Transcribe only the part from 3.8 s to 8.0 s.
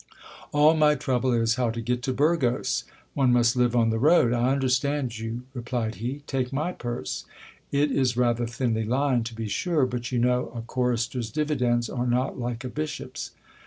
the road. I understand you, replied he. Take my purse: it